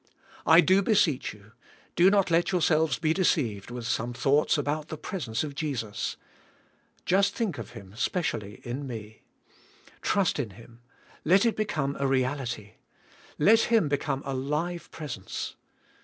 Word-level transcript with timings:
I 0.47 0.61
do 0.61 0.81
beseech 0.81 1.31
you, 1.31 1.51
do 1.95 2.09
not 2.09 2.31
let 2.31 2.51
yourselves 2.51 2.97
be 2.97 3.13
deceived 3.13 3.69
with 3.69 3.85
some 3.85 4.13
thoughts 4.13 4.57
about 4.57 4.87
the 4.87 4.97
presence 4.97 5.43
of 5.43 5.53
Jesus. 5.53 6.17
Just 7.05 7.35
think 7.35 7.59
of 7.59 7.73
Him 7.73 7.93
specially 7.95 8.61
in 8.63 8.87
me. 8.87 9.21
Trust 10.01 10.39
in 10.39 10.49
Him. 10.57 10.81
Let 11.23 11.45
it 11.45 11.55
become 11.55 11.95
a 11.99 12.07
reality. 12.07 12.71
Let 13.37 13.59
Him 13.69 13.89
become 13.89 14.23
a 14.25 14.33
live 14.33 14.89
presence. 14.89 15.55